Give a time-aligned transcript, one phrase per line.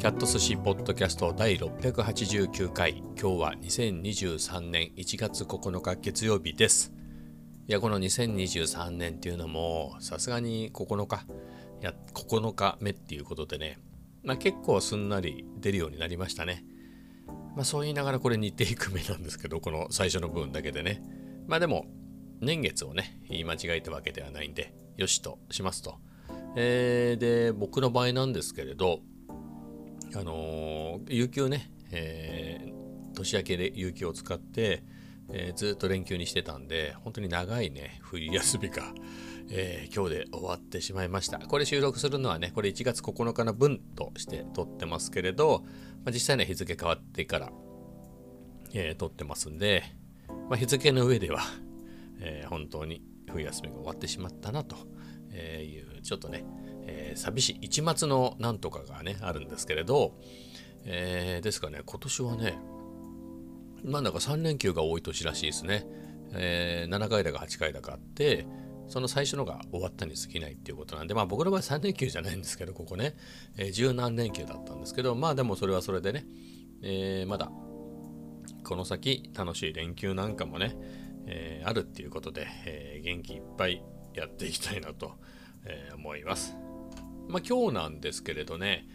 [0.00, 3.02] キャット寿司ポッドキャスト第689回。
[3.20, 6.94] 今日は2023年1月9日月曜日です。
[7.68, 11.26] いやこの2023年っていうのもさすがに9日。
[11.82, 13.78] いや9日目っていうことでね、
[14.24, 16.64] まあ、結構すんなり出るようになりましたね。
[17.54, 21.02] まあそう言いながらこれ似ていく目なんですけどこの最初の部分だけでね。
[21.46, 21.84] まあでも
[22.40, 25.98] 年月をね言い間違えたわけではないんでよしとしますと。
[26.56, 29.00] えー、で僕の場合なんですけれど
[30.14, 34.82] あの、有給ね、えー、年明けで有給を使って、
[35.32, 38.82] えー、ずっと連休にしてたんで本当に長いね冬休みが、
[39.48, 41.38] えー、今日で終わってしまいました。
[41.38, 45.62] これ収録するのはねこれ1月9日の分として撮ってますけれど、
[46.04, 47.52] まあ、実際ね日付変わってから、
[48.72, 49.84] えー、撮ってますんで、
[50.48, 51.40] まあ、日付の上では、
[52.20, 54.76] えー、本当に冬休みが終わってしまったなと
[55.36, 56.44] いうちょっとね、
[56.86, 57.58] えー、寂しい。
[57.62, 60.14] 一末のなんとかがねあるんですけれど、
[60.84, 61.82] えー、ですかね。
[61.84, 62.58] 今年はね
[63.84, 65.86] なんだか3連休が多い年らしいですね、
[66.32, 68.46] えー、7回だか8回だかあって
[68.88, 73.14] その最初のが終わったに過ぎないっていうことなんでまあ僕の場合3連休じゃないんですけどここね、
[73.56, 76.26] えー、十何連休だったんですけどまあでもそれはそれでね、
[76.82, 77.50] えー、まだ
[78.64, 80.76] この先楽しい連休なんかもね、
[81.26, 83.82] えー、あるっていうことで、えー、元気いっぱい
[84.14, 85.12] やっていきたいなと、
[85.64, 86.69] えー、思います。
[87.30, 88.86] まあ今日なんですけれどね、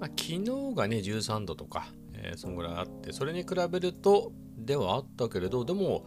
[0.00, 0.44] まあ、昨日
[0.74, 6.06] がね13度とか、えー、そのぐらいあってそれに比べるとではあったけれどでも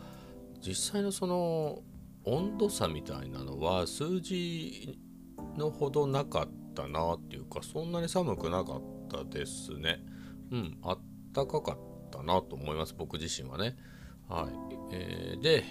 [0.62, 1.80] 実際のその
[2.26, 5.00] 温度差みたいなのは数字
[5.58, 10.04] のほどなかったなっていうかそんなに寒くなかったですね。
[10.52, 11.00] うん、あっ
[11.34, 11.78] たかかっ
[12.12, 13.78] たなと思います僕自身はね。
[14.28, 14.76] はい。
[14.92, 15.64] えー、で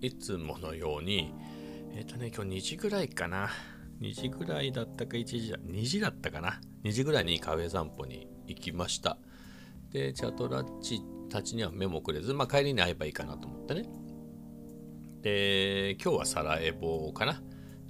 [0.00, 1.34] いつものように、
[1.94, 3.50] えっ、ー、とね、今日2時ぐらいかな。
[4.00, 6.60] 2時ぐらいだったか1時だ、2時だったかな。
[6.84, 9.18] 2時ぐらいにカフェ散歩に行きました。
[9.92, 13.84] で、チャトラッチたちには目もくれず、まあ帰りに会えばいいかなと思ってね。
[15.20, 17.42] で、今日はサラエボかな。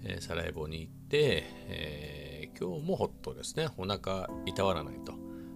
[0.02, 3.68] えー、サラエボに行って、えー、今日もホットですね。
[3.76, 5.12] お腹いたわらないと。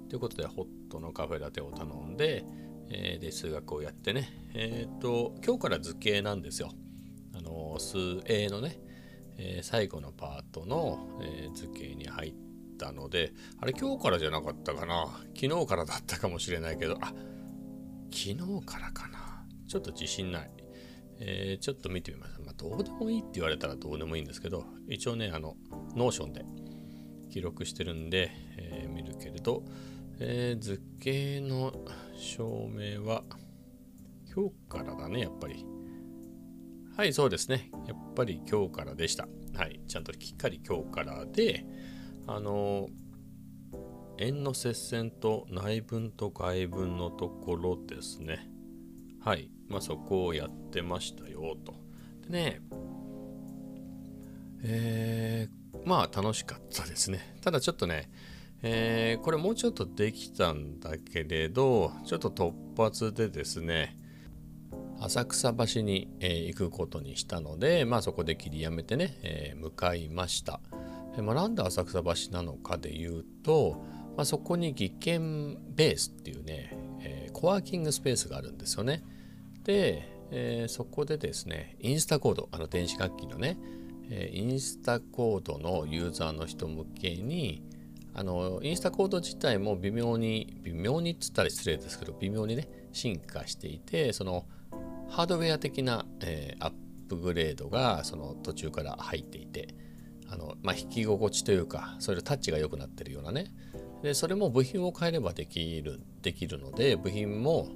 [0.09, 2.45] ということで、ホットのカフェラテを頼んで、
[2.91, 4.29] えー、で、数学をやってね。
[4.55, 6.71] えっ、と、今日から図形なんですよ。
[7.37, 8.79] あの数 A のね、
[9.37, 12.35] えー、最後のパートの、えー、図形に入っ
[12.79, 15.07] たのであれ今日からじゃなかったかな？
[15.35, 16.99] 昨日からだったかもしれないけど。
[17.01, 17.13] あ
[18.11, 19.45] 昨日からかな？
[19.67, 20.51] ちょっと自信ない、
[21.19, 25.57] えー、ちょっと見てみます、まあ、どうでもいいって言われたらどうでもいいんですけど一応ねあの
[25.97, 26.45] Notion で
[27.31, 29.65] 記録してるんで、え見るけれど、
[30.21, 31.73] え図形の
[32.17, 33.25] 証明は
[34.33, 35.67] 今日からだねやっぱり。
[36.97, 37.73] はい、そうですね。
[37.89, 39.27] やっぱり今日からでした。
[39.57, 41.67] はい、ちゃんときっかり今日からで、
[42.29, 42.89] あの、
[44.19, 48.49] 円の接線と内分と外分のところですね。
[49.21, 51.75] はい、まあそこをやってましたよと。
[52.29, 52.61] でね、
[54.63, 57.37] えー、まあ楽しかったですね。
[57.41, 58.09] ただちょっとね、
[58.63, 63.99] えー、これもうちょっとできたんだけれど、ちょっと突発でですね、
[65.01, 70.61] 浅草橋に、えー、行くことにしたので、まあ、そこで切りやめてね、えー、向かいました。
[71.17, 73.83] えーまあ、なんで浅草橋なのかで言うと、
[74.17, 79.03] まあ、そこに技研ベースっていうね、えー、コワーキングスペースがあるんですよね。
[79.65, 83.59] で、え、そこでですね、インスタコード、あの電子楽器のね、
[84.11, 87.63] え、インスタコードのユーザーの人向けに、
[88.17, 94.47] あのインスタコード自体も微妙に微妙にっつったら失礼ですけど微妙にね進化していてその
[95.15, 96.73] ハードウェア的な、えー、アッ
[97.09, 99.77] プグレードがその途中から入っていて
[100.29, 103.55] あの、まあ、弾き心地というかそれタッチが良くなってるようなね。
[104.03, 107.69] でそれも部品を変えればできるできるので部品も、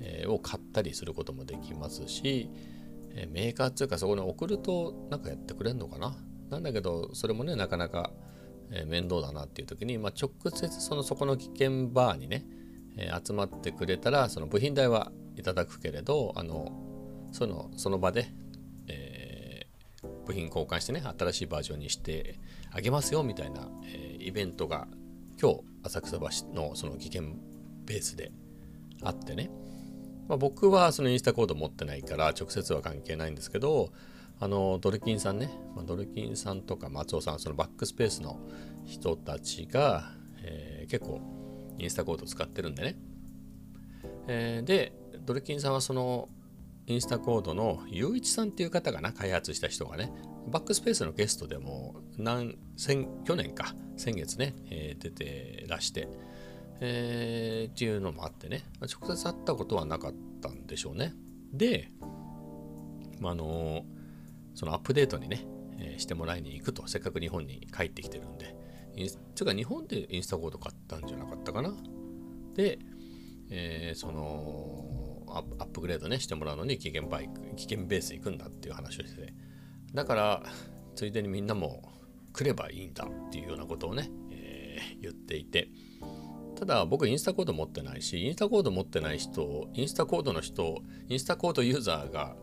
[0.00, 2.48] えー、を買ったりすることもできますし、
[3.10, 6.14] えー、メーカーっていうかそこに送るとなんかやってくれるのかな。
[6.48, 8.12] なんだけどそれもねなかなか、
[8.70, 12.46] え、面倒だなっていう時に、まあ、直接そのそこの危険バーにね、
[12.96, 16.83] え集まってくれたらその部品代はいただくけれどあの
[17.34, 18.28] そういうのその場で、
[18.86, 22.38] えー、部品交換してね新しいバージョンにして
[22.72, 24.86] あげますよみたいな、えー、イベントが
[25.42, 27.36] 今日浅草橋のその技研
[27.86, 28.30] ベースで
[29.02, 29.50] あってね、
[30.28, 33.90] まあ、僕はそのインスタコード持ってないから直接は関係ないんですけど
[34.38, 38.38] あのドルキンさんね、まあ、ドルキンさんとか松尾さんそのバックスペースの
[38.84, 41.20] 人たちが、えー、結構
[41.80, 42.96] インスタコード使ってるんでね、
[44.28, 44.92] えー、で
[45.26, 46.28] ドルキンさんはその
[46.86, 50.12] インスタコードのゆういちさんっていう方がな開発した人がね
[50.48, 56.08] バックスペースのゲストでも何先去年か先月ね、えー、出てらして、
[56.80, 61.14] えー、っていうのもあってね直接会ったことはなかったんでしょうね。
[61.52, 61.90] で、
[63.20, 63.84] まあ、あの
[64.54, 65.46] そのアップデートにね、
[65.78, 68.54] えー、してもらいに行くとせっかく日本に帰ってきてるんで
[69.34, 71.74] つか日本でインスタコード買ったんじゃなかったかな。
[72.54, 72.78] で、
[73.50, 74.93] えー、その
[75.38, 79.34] アップグレードねしてもらうのに危険バイク危険ベース行くんだっていう話をして
[79.92, 80.42] だから
[80.94, 81.82] ついでにみんなも
[82.32, 85.68] 来ればいいんだっていうようなことをね、えー、言っていて。
[86.56, 92.36] ただ僕インスタコード持ってないしインスタコード持ってない人インスタコードの人インスタコードユーザーが、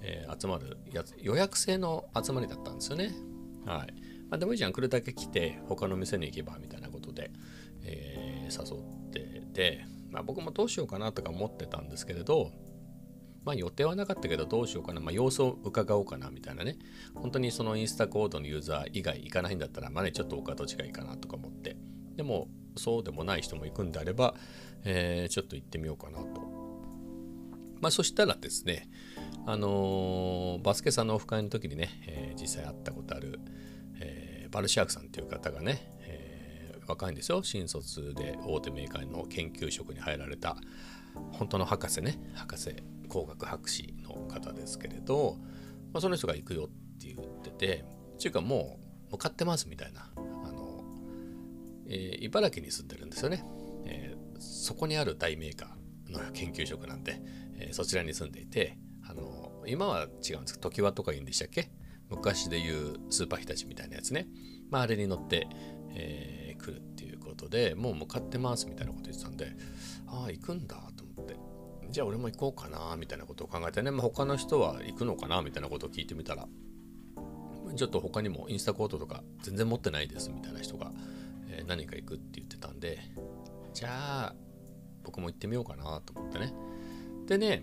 [0.00, 3.12] えー、集まるやつ予約制の集まりだったんですよね。
[3.66, 3.92] はい。
[4.30, 4.72] まあ、でもいいじゃん。
[4.72, 7.30] 来るだけ来て他の店に行けばみたいなことで、
[7.82, 12.52] えー、誘ってて、まあ、僕もどうしようかなとか思ってたんですけれど
[13.44, 16.76] まあ予定はなかったけどどうしようかな、まあ、様子を伺おうかなみたいなね。
[17.14, 21.76] 本当にそのインスタコードのユーザー以外行かないんだったらまあねちょっと他どっちがいかなとか思って。
[22.16, 24.34] でもそうでもない人も行くんであれば、
[24.84, 26.42] えー、ちょっと行ってみようかなと。
[27.80, 28.90] まあそしたらですね
[29.46, 33.40] あのー、バスケさんのオフ会の時にね、えー、実際会ったことある、
[34.00, 35.90] えー、バルシャークさんっていう方がね、
[36.88, 37.42] 若いんですよ。
[37.42, 40.56] 新卒で大手メーカーの研究職に入られた
[41.32, 42.18] 本当の博士ね。
[42.34, 42.76] 博士
[43.08, 45.36] 工学博士の方ですけれど、
[45.92, 46.68] まあ、その人が行くよっ
[46.98, 47.84] て言ってて
[48.16, 50.10] っていうかもう向かってますみたいな。
[50.16, 50.20] あ
[50.52, 50.84] の、
[51.86, 53.44] えー、茨城に住んでるんですよね、
[53.86, 57.20] えー、そこにある大メーカーの研究職なんで、
[57.58, 61.70] えー、そちらに住んでいてあの今は違うんですけど常盤とか言うんでしたっけ？
[62.10, 64.26] 昔でいうスーパー日立みたいなやつね。
[64.70, 65.46] まあ、あれに乗って、
[65.94, 66.37] えー、
[67.38, 69.52] ことで、もう向かってますみたいなこと言ってたんで、
[70.08, 71.36] ああ、行くんだと思って。
[71.90, 76.46] じゃあ俺も行こうかなみたいなことを考えてね、まあ、他の人は行くのかなみたいなことを聞いてみたら、
[77.76, 80.90] ちょっと他にもインスタコードとか全然持ってないですみたいな人が、
[81.50, 82.98] えー、何か行くって言ってたんで、
[83.72, 84.34] じゃあ
[85.04, 86.52] 僕も行ってみようかなと思ってね。
[87.26, 87.62] でね、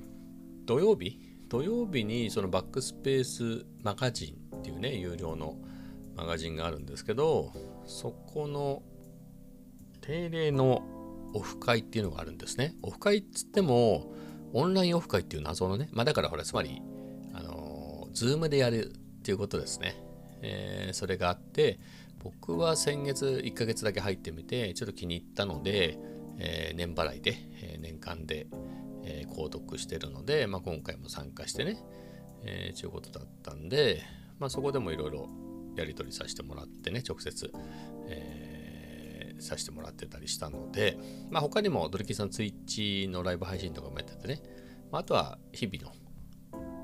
[0.65, 1.19] 土曜日
[1.49, 5.57] 土曜日にそのバックスペースマガジンっていうね有料の
[6.15, 7.51] マガジンがあるんですけど
[7.85, 8.81] そこの
[10.05, 10.83] 定例の
[11.33, 12.75] オフ会っていうのがあるんですね。
[12.81, 14.13] オフ会っつっても
[14.53, 16.81] オンラインオフ会っていう謎のねまあだからほらつまり
[17.33, 19.95] あのズームでやるっていうことですね、
[20.41, 21.79] えー、それがあって
[22.23, 25.97] 僕は先月1ヶ月だけ入ってみてちょっと気に入ったので、
[26.37, 28.47] えー、年払いで、えー、年間で
[29.05, 31.77] えー、購読してるので、まあ、今回も参加してね、
[32.43, 34.01] えー、ちゅうことだったんで、
[34.39, 35.29] まあ、そこでもいろいろ
[35.75, 37.51] やり取りさせてもらってね、直接、
[38.07, 38.44] えー、
[39.39, 40.97] させてもらってたりしたので、
[41.29, 44.41] まあ、他にもドリキーさんツイッチのライブ配信とかもやっててね、
[44.91, 45.95] まあ、あとは日々の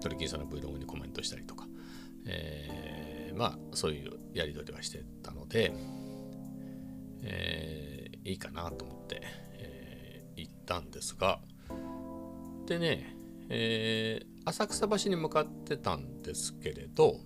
[0.02, 1.68] ドリキーさんの Vlog にコメントしたりとか、
[2.26, 5.74] えー、まあそういうやり取りはしてたので、
[7.24, 9.22] えー、いいかなと思って、
[9.54, 11.40] えー、行ったんですが、
[12.66, 13.16] でね、
[13.50, 17.20] えー、浅草橋に向かってたんですけれど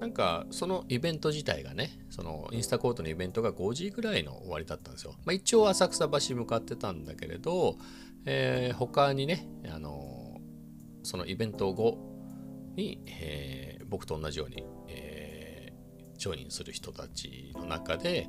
[0.00, 5.14] なんかそのイベント自体がねそのインスタコートのイベントが5時ぐらいの終わりだったんですよ。
[5.24, 7.76] まあ、一応浅草橋向かってたんだけれど、
[8.26, 11.98] えー、他にね、あのー、そのイベント後
[12.76, 18.28] に、えー、僕と同じように、えー、ジョインする人たちの中で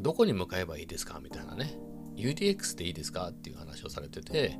[0.00, 1.20] どこに向かえばいいですか？
[1.22, 1.76] みたいなね。
[2.16, 3.28] UDX でいいですか？
[3.28, 4.58] っていう話をされてて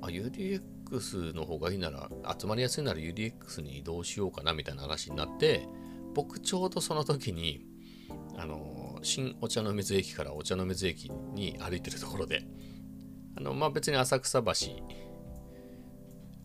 [0.00, 2.08] あ UDX UX の方がいいなら
[2.38, 5.66] 集まりやすいなら UDX に移動しようかなみたいな話になって
[6.14, 7.64] 僕ちょうどその時に
[8.36, 12.44] あの新お茶の水駅からお茶の水駅に歩いてるところで
[13.36, 14.52] あのまあ別に浅草橋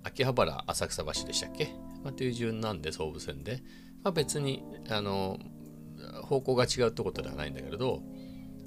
[0.03, 1.73] 秋葉原浅草橋でしたっけ、
[2.03, 3.61] まあ、という順なんで総武線で、
[4.03, 5.37] まあ、別にあの
[6.23, 8.01] 方向が違うってことではないんだけれど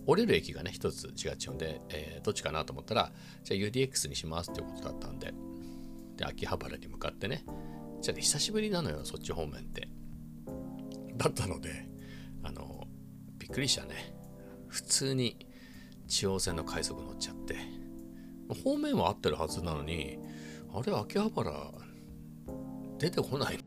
[0.06, 3.12] 降りる駅がね、一つ違っちゃうんで、えー、どっちかなと思ったら、
[3.44, 5.32] じゃあ UDX にしますっていうことだったんで、
[6.20, 7.44] で、秋葉原に向かってね、
[8.02, 9.88] じゃあね、久しぶりなのよ、そっち方面って。
[11.16, 11.88] だったので、
[12.42, 12.86] あの、
[13.38, 14.14] びっくりしたね。
[14.68, 15.46] 普通に
[16.06, 17.56] 地方線の快速乗っちゃって、
[18.62, 20.18] 方面は合ってるはずなのに、
[20.74, 21.72] あれ、秋葉原
[22.98, 23.58] 出てこない